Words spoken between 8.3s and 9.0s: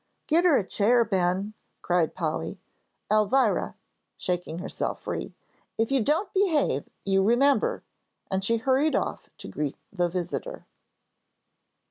and she hurried